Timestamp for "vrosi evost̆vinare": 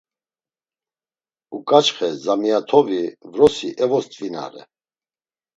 3.31-4.63